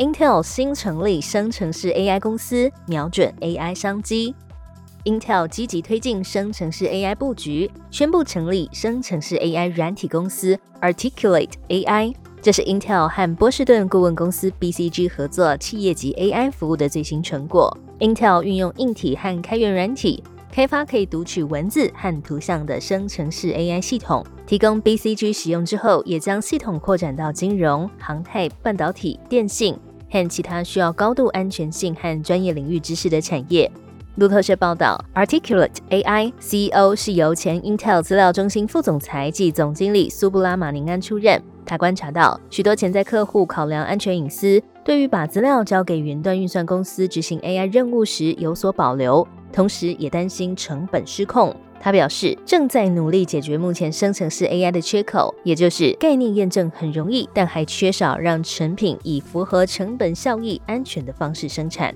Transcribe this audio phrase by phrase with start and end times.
[0.00, 4.34] Intel 新成立生成式 AI 公司，瞄准 AI 商机。
[5.04, 12.14] Intel 积极推进生成式 AI 布局，宣布成立生成式 AI 软体公司 Articulate AI。
[12.40, 17.76] 这是 Intel 和波士顿顾问公司 BCG 合作企业级 AI 服务的最新成果。
[17.98, 20.24] Intel 运用硬体和开源软体。
[20.50, 29.78] 开发可以读取文字和图像的生成式 AI 系统，提供 BCG 使用之后，也将系统扩展到金融、航太、半导体、电信
[30.10, 33.70] 和其他需要高度安全性和专业领域知识的产业。
[34.16, 41.40] 路透社报道，Articulate AI CEO 是由前 Intel 资料中心副总裁及总经理苏布拉马宁安出任。
[41.64, 49.26] 他观察到许多潜在客户考量安全隐私，对于把资料交给云端运算公司执行 AI 任务时有所保留。
[49.52, 51.54] 同时也担心成本失控。
[51.82, 61.94] 他表示，正在努力解决目前生成式 AI 的缺口，也就是概念验证很容易，但还缺少让成品以符合成本效益、安全的方式生产。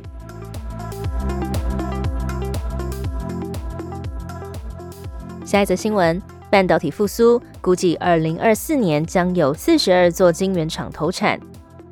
[5.45, 11.39] 下一则新闻：半导体复苏，估计二零二四年将有四十二座晶圆厂投产。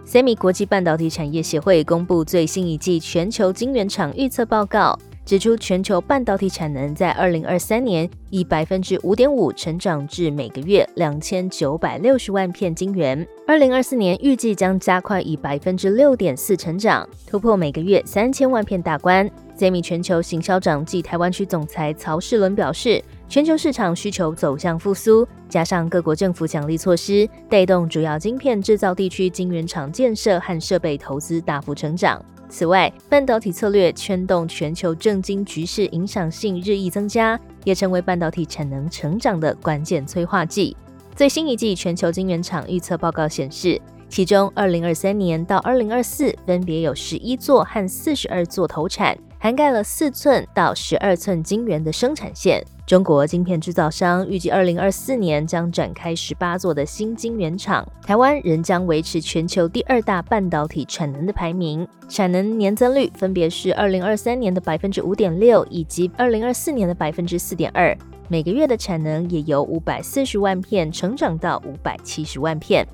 [0.07, 4.98] Semi 国际半导体产业协会公布最新一季全球晶圆厂预测报告。
[5.25, 13.27] 指出，全球半导体产能在二零二三年以百分之五点五成长至每个月两千九百六十万片晶圆。
[13.47, 19.31] 二零二四年预计将加快以百分之六点四成长，突破每个月三千万片大关。
[19.56, 32.20] Semi 全球行销长暨台湾区总裁曹世伦表示，全球市场需求走向复苏，加上各国政府奖励措施，带动主要晶片制造地区晶圆厂建设和设备投资大幅成长。
[32.48, 40.77] 此外，半导体策略牵动全球政经局势影响性日益增加，也成为半导体产能成长的关键催化剂。
[41.14, 49.17] 最新一季全球晶圆厂预测报告显示，其中2023年到2024分别有11座和42座投产。
[49.42, 52.64] 涵盖了四寸到十二寸晶圆的生产线。
[52.86, 57.85] 中国晶片制造商预计，二零二四年将展开十八座的新晶圆厂。
[58.07, 67.98] 台湾仍将维持全球第二大半导体产能的排名，产能年增率分别是二零二三年的百分之五点六，以及二零二四年的百分之四点二。
[68.29, 72.86] 每个月的产能也由五百四十万片成长到五百七十万片。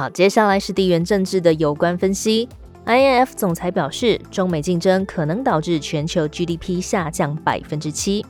[0.00, 2.48] 好，接下来是地缘政治的有关分析。
[2.86, 8.24] INF 总裁表示，中美竞争可能导致全球 GDP 下降百分之七。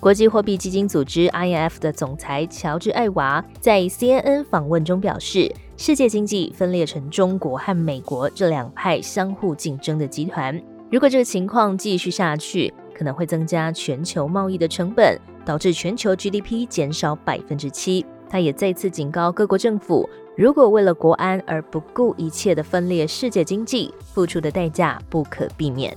[0.00, 10.60] 国际货币基金组织 INF 的总裁乔治艾娃在 CNN 访问中表示，世界经济分裂成中国和美国这两派相互竞争的集团。
[10.90, 18.04] 如果这个情况继续下去，可能会增加全球贸易的成本，导致全球 GDP 减少百分之七。
[18.28, 20.08] 他也再次警告各国政府。
[20.36, 25.96] 如果为了国安而不顾一切的分裂世界经济，付出的代价不可避免。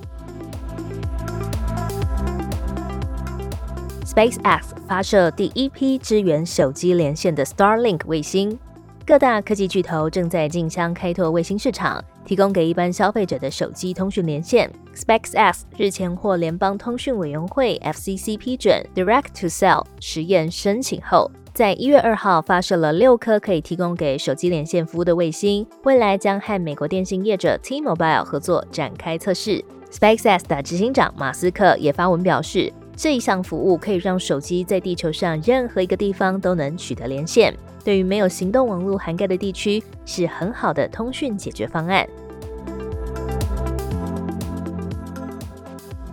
[4.03, 8.57] SpaceX 发射第一批支援手机连线的 Starlink 卫星，
[9.05, 14.69] 各大科技巨头正在竞相开拓卫星市场，提供给一般消费者的手机通讯连线。
[14.95, 21.31] SpaceX 日前获联邦通讯委员会 FCC 批准 Direct to Cell 实验申请后。
[21.53, 29.63] 在一月二号发射了六颗可以提供给手机连线服务的卫星，未来将和美国电信业者 T-Mobile 合作展开测试。
[29.91, 37.53] SpaceX 的执行长马斯克也发文表示，这一项服务可以让手机在地球上任何一个地方都能取得连线，
[37.83, 42.07] 对于没有行动网络涵盖的地区是很好的通讯解决方案。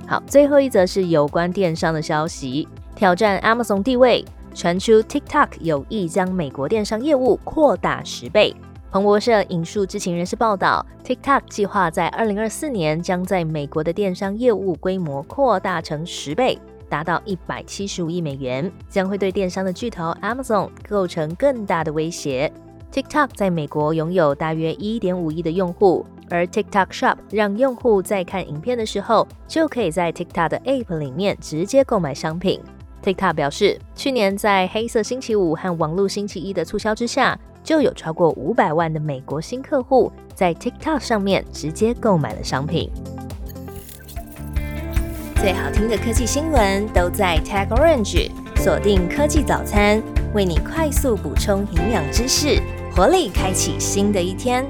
[0.05, 2.67] 好，最后一则是有关电商的消息，
[2.97, 4.25] 挑战 Amazon 地位。
[4.59, 8.53] 传出 TikTok 有意将美国电商业务扩大十倍。
[8.91, 16.59] 彭博社引述知情人士报道，TikTok 计划在二零二四年将在美国的电商业务规模扩大成十倍，
[16.89, 22.53] 达到一百七十五亿美元，将会对电商的巨头 Amazon 构成更大的威胁。
[22.93, 32.61] TikTok 在美国拥有大约一点五亿的用户，而 TikTok Shop 让用户在看影片的时候，就可以在 TikTok 的 App 里面直接购买商品。
[33.03, 42.91] TikTok 表示，去年在黑色星期五和网络星期一的促销之下，就有超过五百万的美国新客户在 TikTok 上面直接购买了商品。
[45.37, 50.03] 最好听的科技新闻都在 Tag Orange，锁定科技早餐，
[50.35, 52.61] 为你快速补充营养知识，
[52.95, 54.67] 活力开启新的一天。